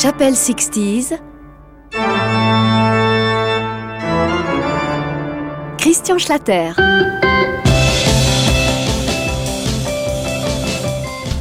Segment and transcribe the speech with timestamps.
[0.00, 1.18] Chapelle 60s.
[5.76, 6.70] Christian Schlatter.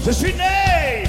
[0.04, 1.04] Je suis né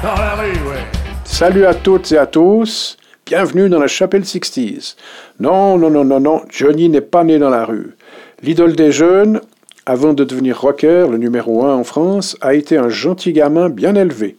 [0.00, 0.84] Dans la rue, ouais.
[1.24, 2.96] Salut à toutes et à tous.
[3.26, 4.94] Bienvenue dans la chapelle 60s.
[5.40, 7.96] Non, non, non, non, non, Johnny n'est pas né dans la rue.
[8.44, 9.40] L'idole des jeunes,
[9.86, 13.96] avant de devenir rocker, le numéro 1 en France, a été un gentil gamin bien
[13.96, 14.36] élevé.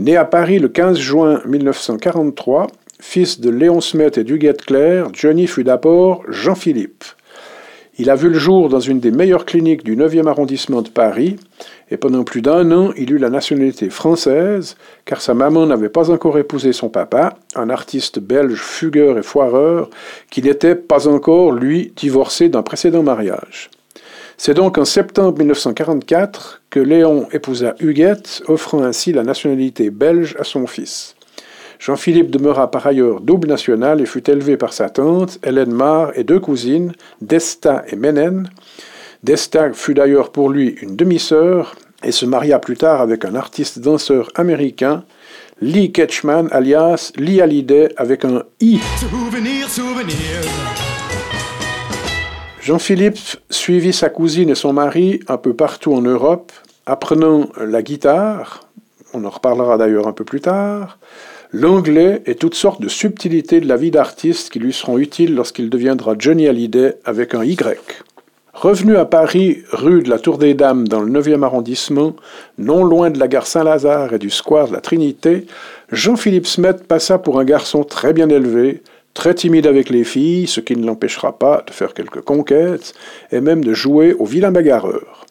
[0.00, 2.66] Né à Paris le 15 juin 1943,
[3.00, 7.04] fils de Léon Smet et d'Huguette Claire, Johnny fut d'abord Jean-Philippe.
[7.96, 11.36] Il a vu le jour dans une des meilleures cliniques du 9e arrondissement de Paris,
[11.92, 16.10] et pendant plus d'un an, il eut la nationalité française, car sa maman n'avait pas
[16.10, 19.90] encore épousé son papa, un artiste belge fugueur et foireur,
[20.28, 23.70] qui n'était pas encore, lui, divorcé d'un précédent mariage.
[24.36, 30.44] C'est donc en septembre 1944 que Léon épousa Huguette, offrant ainsi la nationalité belge à
[30.44, 31.14] son fils.
[31.78, 36.24] Jean-Philippe demeura par ailleurs double national et fut élevé par sa tante, Hélène Marr, et
[36.24, 38.48] deux cousines, Desta et Menen.
[39.22, 43.78] Desta fut d'ailleurs pour lui une demi-sœur et se maria plus tard avec un artiste
[43.78, 45.04] danseur américain,
[45.60, 48.80] Lee Ketchman, alias Lee Hallyday, avec un I.
[48.98, 50.93] Souvenir, souvenir.
[52.64, 53.18] Jean-Philippe
[53.50, 56.50] suivit sa cousine et son mari un peu partout en Europe,
[56.86, 58.66] apprenant la guitare,
[59.12, 60.98] on en reparlera d'ailleurs un peu plus tard,
[61.52, 65.68] l'anglais et toutes sortes de subtilités de la vie d'artiste qui lui seront utiles lorsqu'il
[65.68, 68.02] deviendra Johnny Hallyday avec un Y.
[68.54, 72.16] Revenu à Paris, rue de la Tour des Dames, dans le 9e arrondissement,
[72.56, 75.44] non loin de la gare Saint-Lazare et du square de la Trinité,
[75.92, 78.80] Jean-Philippe Smet passa pour un garçon très bien élevé,
[79.14, 82.94] très timide avec les filles, ce qui ne l'empêchera pas de faire quelques conquêtes,
[83.32, 85.26] et même de jouer au vilain bagarreur.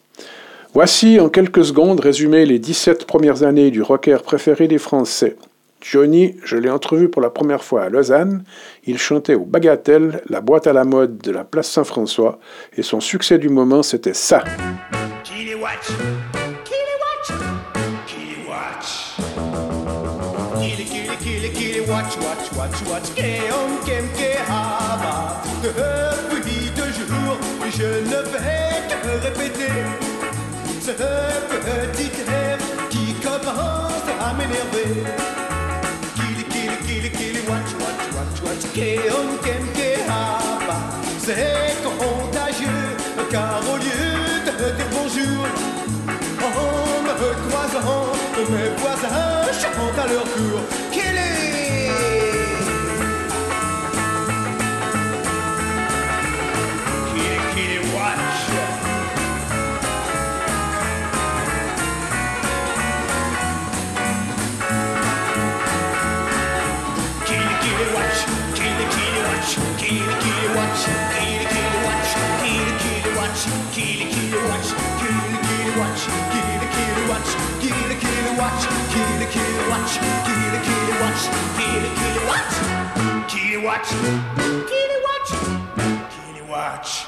[0.72, 5.36] Voici en quelques secondes résumé les 17 premières années du rocker préféré des Français.
[5.80, 8.42] Johnny, je l'ai entrevu pour la première fois à Lausanne.
[8.86, 12.40] Il chantait au Bagatelle, la boîte à la mode de la place Saint-François,
[12.76, 14.42] et son succès du moment, c'était ça.
[15.64, 16.43] Watch.
[21.88, 25.42] Watch, watch, watch, watch, Kéom, Kem, Kéhaba.
[25.62, 27.38] Depuis deux jours,
[27.76, 29.72] je ne vais que répéter
[30.80, 32.58] ce petit air
[32.90, 35.04] qui commence à m'énerver.
[36.14, 39.64] Kili, kili, kili, kili, watch, watch, watch, watch, Kéom, Kem.
[41.26, 42.96] C'est contagieux,
[43.30, 45.46] car au lieu de dire bonjour,
[46.44, 48.12] en me croisant,
[48.50, 50.83] mes voisins chantent à leur tour.
[83.64, 83.88] Watch,
[84.68, 85.30] kitty watch,
[86.48, 87.06] watch.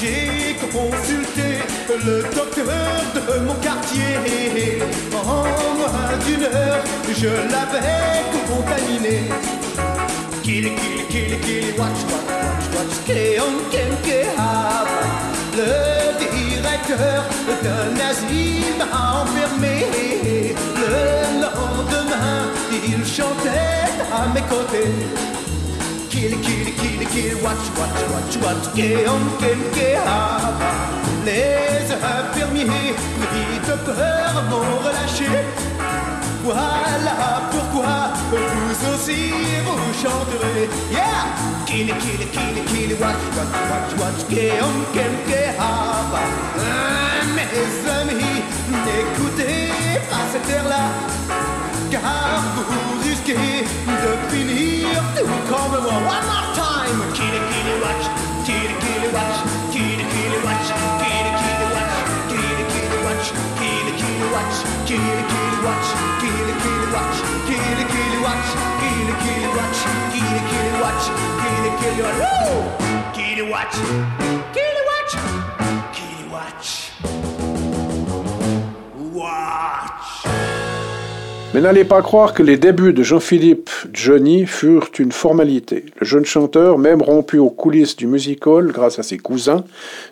[0.00, 1.48] J'ai consulté
[2.04, 2.66] le docteur
[3.14, 4.82] de mon quartier.
[5.14, 5.44] En
[5.76, 6.82] moins d'une heure,
[7.16, 9.16] je l'avais contaminé.
[11.78, 13.08] Watch, watch, watch, watch.
[17.62, 19.86] D'un asile enfermé.
[20.76, 24.92] Le lendemain, il chantait à mes côtés.
[26.10, 30.72] Kill, kill, kill, kill, watch, watch, watch, watch, kem, kehaba.
[31.24, 35.67] Les infirmiers, pris peur, m'ont relâché.
[36.48, 39.32] Voilà pourquoi vous aussi
[39.66, 40.70] vous chanterez?
[40.90, 41.26] Yeah!
[41.66, 46.22] Kill, kill, watch, watch, watch, watch, keom, kem, kehaba.
[47.36, 48.40] Mes amis,
[48.70, 50.84] n'écoutez pas cette air-là,
[51.90, 55.92] car vous risquez de finir tout comme moi.
[55.92, 57.00] One more time!
[57.12, 58.06] Kill, kill, watch,
[58.46, 58.72] kill,
[59.12, 59.36] watch,
[64.38, 64.56] watch,
[64.86, 65.88] kill, kill, watch,
[66.20, 67.18] kill, kill, watch,
[67.48, 68.48] kill, kill, watch,
[68.80, 69.80] kill, kill, watch,
[70.14, 71.04] kill, kill, watch,
[71.42, 72.54] kill, kill, watch,
[73.16, 73.76] kill, watch,
[74.54, 75.12] kill, watch,
[75.94, 76.28] kill,
[79.14, 80.26] watch.
[81.54, 85.86] Mais n'allez pas croire que les débuts de Jean-Philippe Johnny furent une formalité.
[85.98, 89.64] Le jeune chanteur, même rompu aux coulisses du music hall grâce à ses cousins,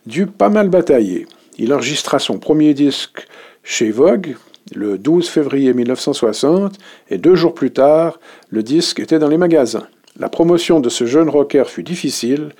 [0.06, 1.26] dut pas mal batailler.
[1.58, 3.26] Il enregistra son premier disque
[3.66, 4.36] chez Vogue
[4.74, 6.74] le 12 février 1960
[7.10, 8.18] et deux jours plus tard,
[8.48, 9.86] le disque était dans les magasins.
[10.18, 12.50] La promotion de ce jeune rocker fut difficile,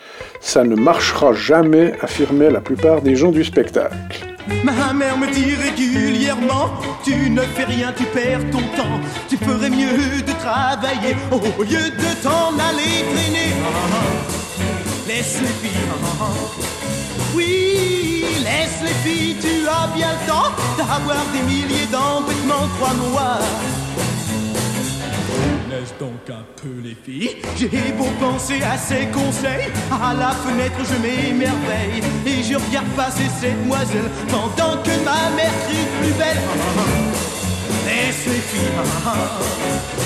[0.40, 4.26] ça ne marchera jamais, affirmaient la plupart des gens du spectacle.
[4.62, 6.70] Ma mère me dit régulièrement
[7.04, 9.00] Tu ne fais rien, tu perds ton temps.
[9.28, 13.54] Tu ferais mieux de travailler au lieu de t'en aller traîner.
[15.08, 16.75] Laisse les.
[17.36, 23.38] Oui, laisse les filles, tu as bien le temps d'avoir des milliers d'embêtements, crois-moi.
[25.70, 27.36] Laisse donc un peu les filles.
[27.58, 29.68] J'ai beau penser à ses conseils.
[29.90, 32.00] À la fenêtre, je m'émerveille.
[32.24, 36.40] Et je regarde passer cette demoiselle pendant que ma mère crie plus belle.
[37.84, 38.70] Laisse les filles.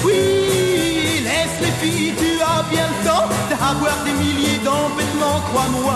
[0.05, 2.13] Oui, laisse les filles.
[2.19, 5.95] Tu as bien le temps d'avoir des milliers d'embêtements, crois-moi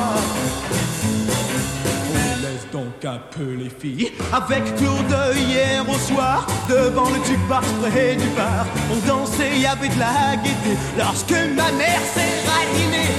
[2.75, 4.11] donc un peu les filles.
[4.33, 9.67] Avec Claude hier au soir, devant le bar près du bar, on dansait, il y
[9.67, 10.75] avait de la gaieté.
[10.99, 13.13] Lorsque ma mère s'est ranimée,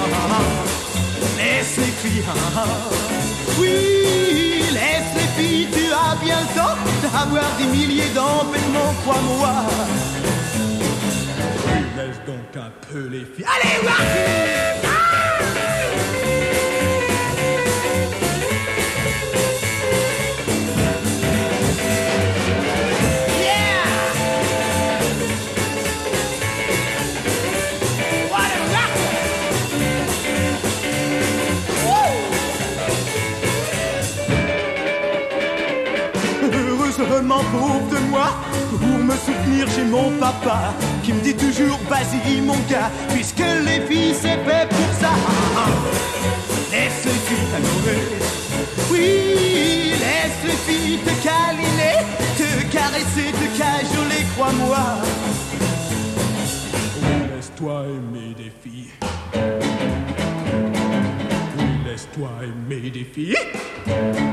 [1.37, 2.23] laisse les filles,
[3.57, 3.69] oui,
[4.73, 9.53] laisse les filles, tu as bien temps d'avoir des milliers d'empêchements, crois-moi.
[11.95, 13.45] Laisse donc un peu les filles.
[13.55, 14.94] Allez,
[39.95, 44.91] mon papa qui me dit toujours vas-y mon gars, puisque les filles c'est fait pour
[45.01, 45.13] ça.
[46.71, 48.03] Laisse les filles t'amorer.
[48.91, 51.99] Oui, laisse les filles te câliner,
[52.39, 54.85] te caresser, te cajoler, crois-moi.
[57.35, 58.91] laisse-toi aimer des filles.
[61.57, 64.24] Oui, laisse-toi aimer des filles.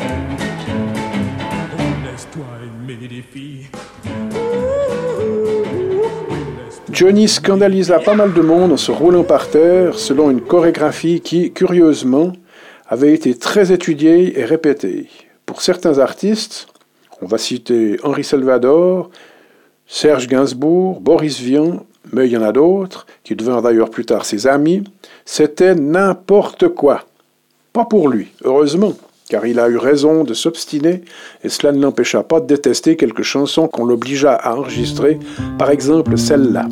[6.90, 11.52] Johnny scandalisa pas mal de monde en se roulant par terre selon une chorégraphie qui,
[11.52, 12.32] curieusement,
[12.86, 15.08] avait été très étudiée et répétée.
[15.46, 16.66] Pour certains artistes,
[17.22, 19.10] on va citer Henri Salvador,
[19.86, 24.24] Serge Gainsbourg, Boris Vian, mais il y en a d'autres, qui devinrent d'ailleurs plus tard
[24.24, 24.84] ses amis,
[25.24, 27.06] c'était n'importe quoi.
[27.72, 28.94] Pas pour lui, heureusement
[29.32, 31.00] car il a eu raison de s'obstiner,
[31.42, 35.18] et cela ne l'empêcha pas de détester quelques chansons qu'on l'obligea à enregistrer,
[35.58, 36.68] par exemple celle-là.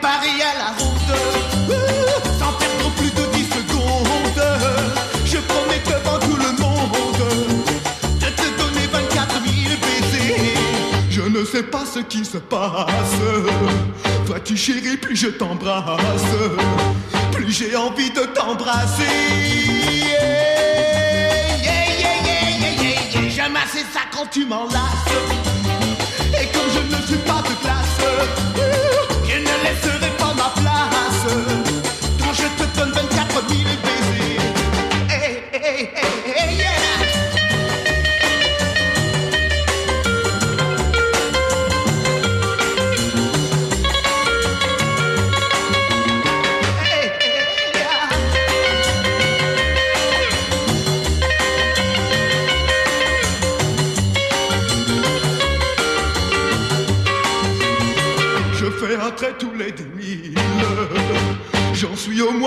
[0.00, 1.12] Paris à la route,
[2.38, 4.42] sans perdre plus de 10 secondes.
[5.24, 7.22] Je promets devant tout le monde
[8.20, 10.54] de te donner 24 000 baisers.
[11.10, 13.20] Je ne sais pas ce qui se passe.
[14.26, 16.34] Toi tu chéris, plus je t'embrasse,
[17.32, 19.04] plus j'ai envie de t'embrasser.
[23.28, 25.14] J'aime assez ça quand tu m'enlaces.
[26.40, 27.89] Et comme je ne suis pas de classe.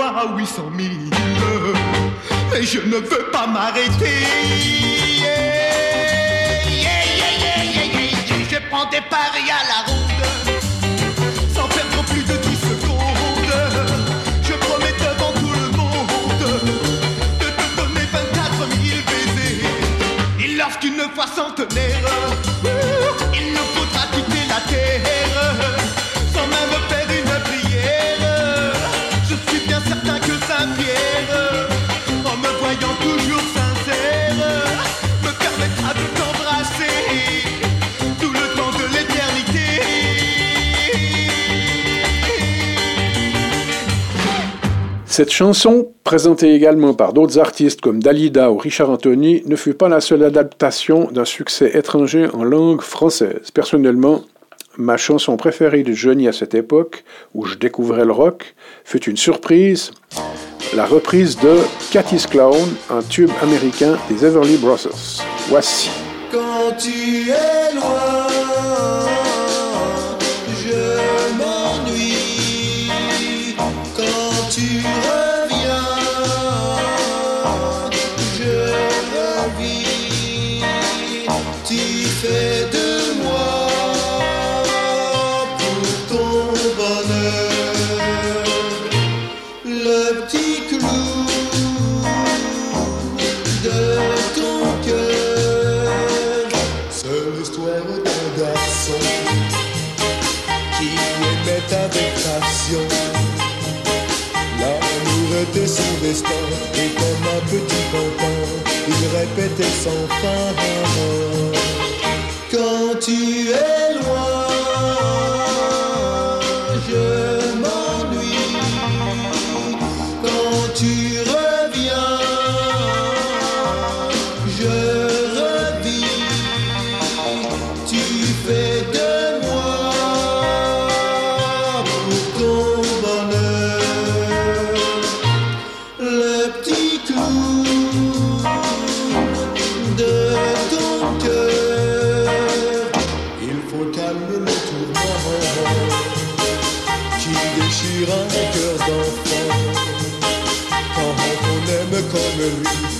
[0.04, 0.90] Suis au moins à 800 000.
[2.56, 4.20] Et je ne veux pas m'arrêter.
[8.50, 10.24] je prends des paris à la ronde.
[11.54, 13.54] Sans perdre plus de 10 secondes.
[14.42, 16.44] Je promets devant tout le monde
[17.40, 19.64] de te donner 24 000 baisers.
[20.40, 22.04] Et lorsqu'une fois centenaire,
[45.16, 49.88] Cette chanson, présentée également par d'autres artistes comme Dalida ou Richard Anthony, ne fut pas
[49.88, 53.52] la seule adaptation d'un succès étranger en langue française.
[53.54, 54.22] Personnellement,
[54.76, 59.16] ma chanson préférée de Johnny à cette époque, où je découvrais le rock, fut une
[59.16, 59.92] surprise,
[60.74, 61.58] la reprise de
[61.92, 65.22] Cathy's Clown, un tube américain des Everly Brothers.
[65.48, 65.90] Voici.
[66.32, 68.33] Quand tu es loin,
[106.76, 108.38] et comme un petit pantin,
[108.88, 110.46] il répétait sans fin.
[112.50, 113.73] Quand tu es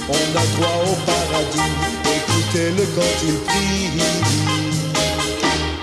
[0.09, 1.73] on a droit au paradis.
[2.17, 3.89] Écoutez-le quand il prie.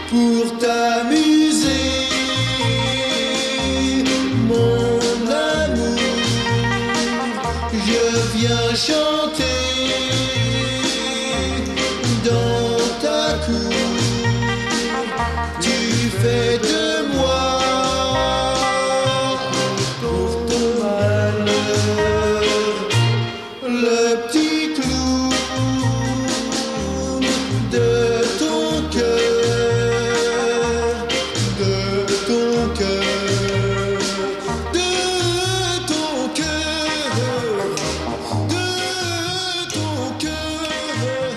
[0.09, 1.50] Pour t'amuser,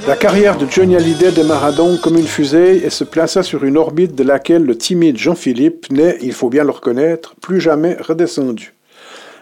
[0.07, 3.79] La carrière de Johnny Hallyday démarra donc comme une fusée et se plaça sur une
[3.79, 8.75] orbite de laquelle le timide Jean-Philippe n'est, il faut bien le reconnaître, plus jamais redescendu.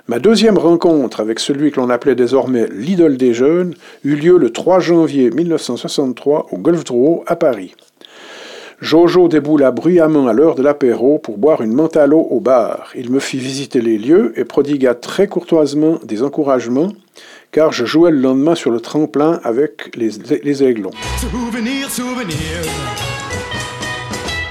[0.06, 4.50] Ma deuxième rencontre avec celui que l'on appelait désormais l'idole des jeunes eut lieu le
[4.50, 7.74] 3 janvier 1963 au Golf Drouot à Paris.
[8.80, 12.90] Jojo déboula bruyamment à l'heure de l'apéro pour boire une menthe à l'eau au bar.
[12.96, 16.92] Il me fit visiter les lieux et prodigua très courtoisement des encouragements,
[17.52, 20.10] car je jouais le lendemain sur le tremplin avec les,
[20.42, 20.90] les aiglons.
[21.18, 22.36] Souvenir, souvenir.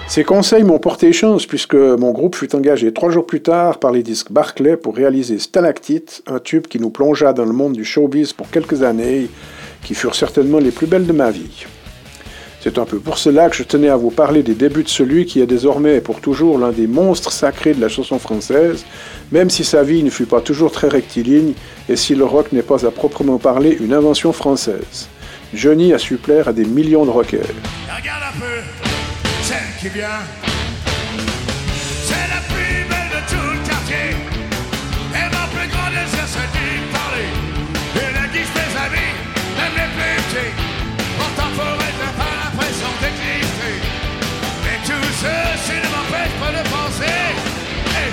[0.08, 3.91] Ces conseils m'ont porté chance puisque mon groupe fut engagé trois jours plus tard par
[3.91, 7.84] les disques Barclay pour réaliser Stalactite, un tube qui nous plongea dans le monde du
[7.84, 9.29] showbiz pour quelques années,
[9.84, 11.65] qui furent certainement les plus belles de ma vie.
[12.60, 15.25] C'est un peu pour cela que je tenais à vous parler des débuts de celui
[15.25, 18.86] qui est désormais et pour toujours l'un des monstres sacrés de la chanson française,
[19.31, 21.53] même si sa vie ne fut pas toujours très rectiligne
[21.89, 25.07] et si le rock n'est pas à proprement parler une invention française.
[25.53, 27.45] Johnny a su plaire à des millions de rockers.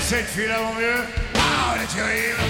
[0.09, 2.41] Cette fille-là, mon mieux, ah, elle est terrible.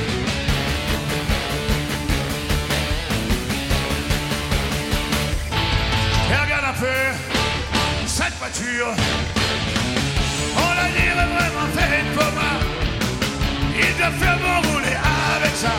[6.30, 6.98] Et regarde un peu
[8.06, 8.94] cette voiture.
[10.54, 12.54] On la dirait vraiment faite pour moi.
[13.74, 14.96] Il doit faire bon rouler
[15.34, 15.74] avec ça.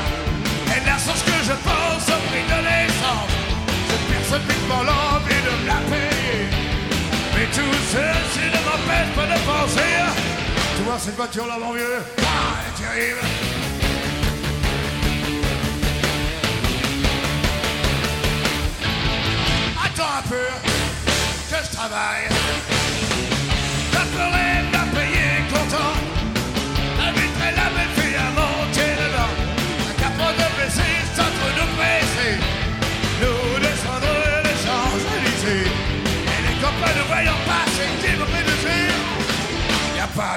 [0.76, 3.32] Et la ce que je pense au prix de l'essence.
[3.88, 6.44] Je perds ce piquement l'envie de me la payer.
[7.36, 10.39] Mais tout ceci ne m'empêche pas de penser.
[10.80, 13.20] Tu vois cette voiture là, mon vieux Ah, elle est terrible.
[19.84, 20.48] Attends un peu
[21.50, 22.39] que je travaille.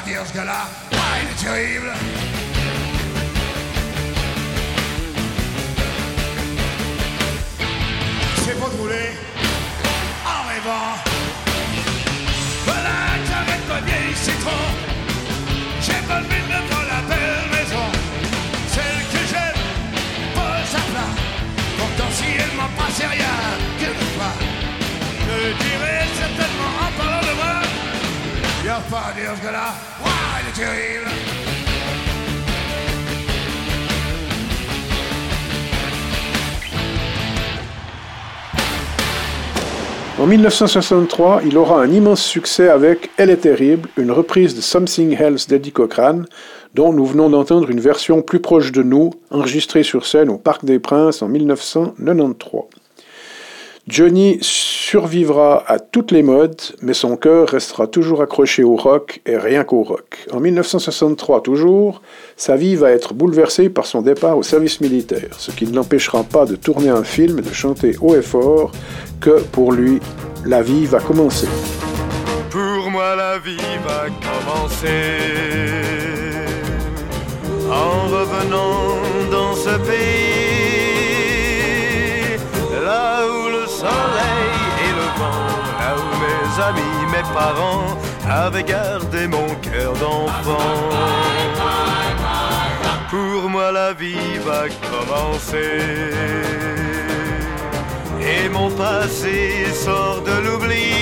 [0.04, 1.92] dire ce gars-là, il est terrible.
[8.44, 9.10] C'est pas rouler
[10.26, 10.92] ah, en rêvant.
[12.64, 12.96] Voilà,
[13.28, 14.62] j'arrête pas vieille citron.
[15.80, 17.86] J'ai pas le même dans la belle maison.
[18.74, 19.62] Celle que j'aime,
[20.34, 21.18] pas sa place.
[21.78, 23.36] Pourtant, si elle m'en passe rien,
[23.78, 24.34] qu'elle me pas,
[25.20, 27.11] je dirais certainement en.
[40.18, 45.20] En 1963, il aura un immense succès avec Elle est terrible, une reprise de Something
[45.20, 46.22] Else d'Eddie Cochran,
[46.74, 50.64] dont nous venons d'entendre une version plus proche de nous, enregistrée sur scène au Parc
[50.64, 52.81] des Princes en 1993.
[53.88, 59.36] Johnny survivra à toutes les modes, mais son cœur restera toujours accroché au rock et
[59.36, 60.24] rien qu'au rock.
[60.32, 62.00] En 1963 toujours,
[62.36, 66.22] sa vie va être bouleversée par son départ au service militaire, ce qui ne l'empêchera
[66.22, 68.70] pas de tourner un film et de chanter haut et fort
[69.20, 69.98] que pour lui,
[70.46, 71.48] la vie va commencer.
[72.50, 75.82] Pour moi la vie va commencer
[77.68, 78.96] en revenant
[79.30, 80.11] dans ce pays,
[87.22, 87.96] mes parents
[88.28, 90.78] avaient gardé mon cœur d'enfant.
[93.10, 95.80] Pour moi la vie va commencer
[98.20, 100.94] et mon passé sort de l'oubli,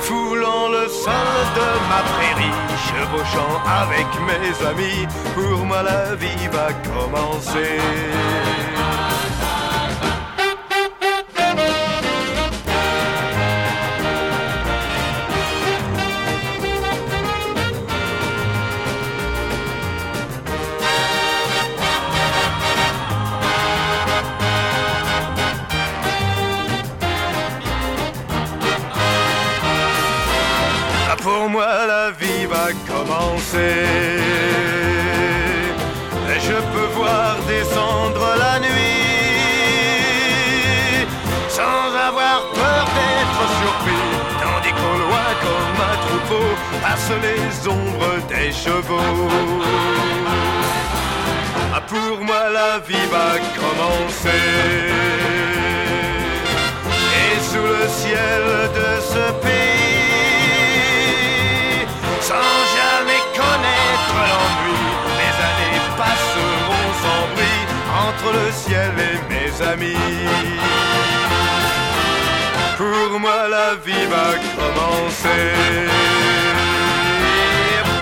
[0.00, 6.68] foulant le sol de ma prairie, chevauchant avec mes amis, pour moi la vie va
[6.90, 7.78] commencer.
[33.54, 34.18] Et
[36.40, 38.92] Je peux voir descendre la nuit
[41.48, 44.06] sans avoir peur d'être surpris.
[44.42, 46.48] Tandis qu'au loin comme un troupeau
[46.82, 49.28] passent les ombres des chevaux.
[51.74, 54.44] Ah, pour moi la vie va commencer.
[57.20, 58.44] Et sous le ciel
[58.78, 59.82] de ce pays,
[62.20, 62.61] sans
[68.12, 69.96] entre le ciel et mes amis.
[72.76, 75.44] Pour moi la vie va commencer.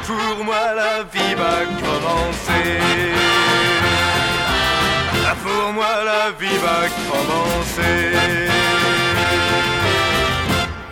[0.07, 2.79] Pour moi la vie va commencer.
[5.27, 8.49] Ah, Pour moi la vie va commencer.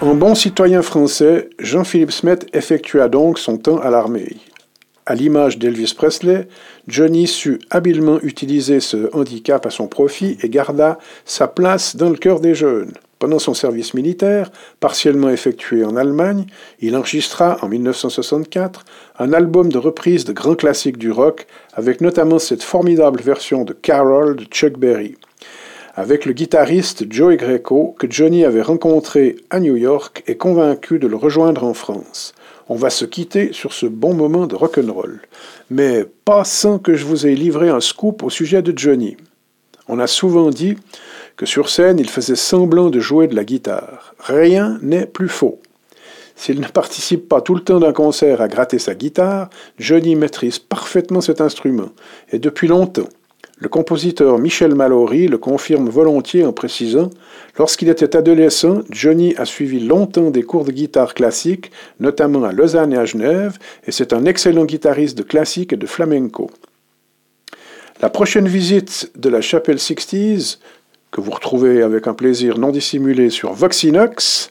[0.00, 4.36] En bon citoyen français, Jean-Philippe Smet effectua donc son temps à l'armée.
[5.10, 6.48] À l'image d'Elvis Presley,
[6.86, 12.18] Johnny sut habilement utiliser ce handicap à son profit et garda sa place dans le
[12.18, 12.92] cœur des jeunes.
[13.18, 16.44] Pendant son service militaire, partiellement effectué en Allemagne,
[16.82, 18.84] il enregistra en 1964
[19.18, 23.72] un album de reprise de grands classiques du rock, avec notamment cette formidable version de
[23.72, 25.16] Carol de Chuck Berry
[25.98, 31.08] avec le guitariste Joey Greco que Johnny avait rencontré à New York et convaincu de
[31.08, 32.34] le rejoindre en France.
[32.68, 35.20] On va se quitter sur ce bon moment de rock'n'roll.
[35.70, 39.16] Mais pas sans que je vous ai livré un scoop au sujet de Johnny.
[39.88, 40.76] On a souvent dit
[41.36, 44.14] que sur scène il faisait semblant de jouer de la guitare.
[44.18, 45.60] Rien n'est plus faux.
[46.36, 50.58] S'il ne participe pas tout le temps d'un concert à gratter sa guitare, Johnny maîtrise
[50.58, 51.90] parfaitement cet instrument,
[52.30, 53.08] et depuis longtemps.
[53.60, 57.10] Le compositeur Michel Mallory le confirme volontiers en précisant
[57.58, 62.92] Lorsqu'il était adolescent, Johnny a suivi longtemps des cours de guitare classique, notamment à Lausanne
[62.92, 66.50] et à Genève, et c'est un excellent guitariste de classique et de flamenco.
[68.00, 70.58] La prochaine visite de la chapelle Sixties,
[71.10, 74.50] que vous retrouvez avec un plaisir non dissimulé sur Voxinox,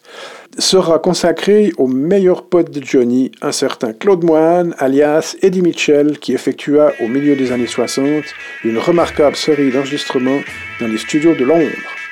[0.58, 6.34] sera consacrée au meilleur pote de Johnny, un certain Claude Moine, alias Eddie Mitchell, qui
[6.34, 8.24] effectua au milieu des années 60
[8.63, 10.41] une remarquable série d'enregistrements
[10.80, 11.72] dans les studios de Londres.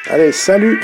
[0.09, 0.79] Allez, salut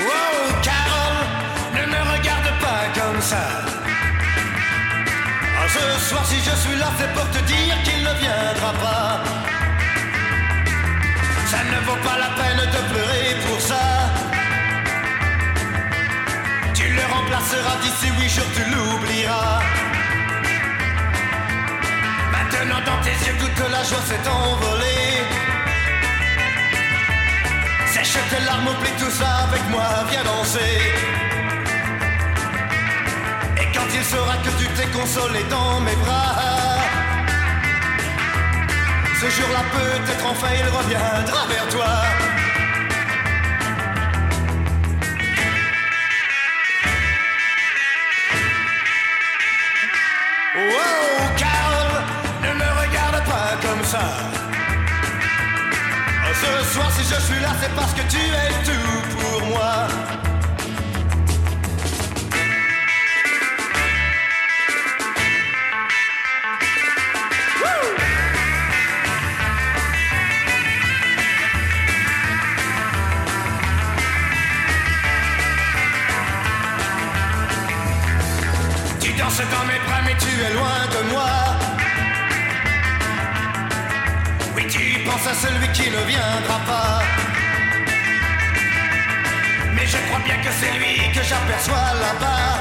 [18.34, 19.60] jours, tu l'oublieras.
[22.34, 24.92] Maintenant, dans tes yeux, toute la joie s'est envolée.
[28.12, 30.80] Jette tes larmes, oublie tout ça avec moi, viens danser.
[33.60, 36.34] Et quand il saura que tu t'es consolé dans mes bras,
[39.20, 42.31] ce jour-là peut-être enfin il reviendra vers toi.
[56.42, 59.86] Ce soir, si je suis là, c'est parce que tu es tout pour moi.
[79.00, 81.81] Tu danses dans mes bras, mais tu es loin de moi.
[84.54, 87.02] Oui, tu penses à celui qui ne viendra pas.
[89.74, 92.58] Mais je crois bien que c'est lui que j'aperçois là-bas.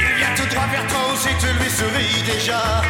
[0.00, 2.82] Il vient tout droit vers toi aussi, tu lui souris déjà.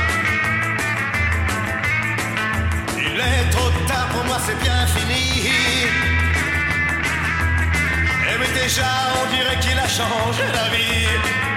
[2.97, 5.51] Il est trop tard pour moi, c'est bien fini.
[8.29, 8.91] Eh mais déjà,
[9.23, 11.52] on dirait qu'il a changé la vie.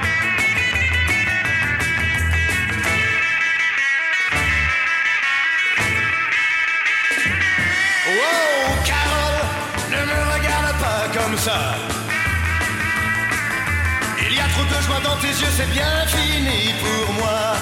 [14.22, 17.56] Il y a trop de joie dans tes yeux, c'est bien fini pour moi.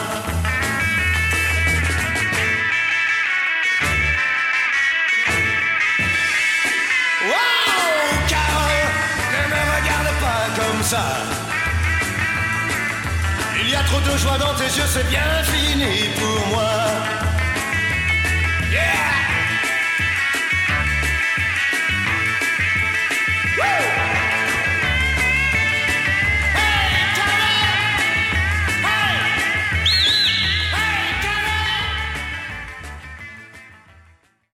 [7.25, 8.87] Wow, Carole,
[9.31, 11.05] ne me regarde pas comme ça.
[13.61, 16.82] Il y a trop de joie dans tes yeux, c'est bien fini pour moi.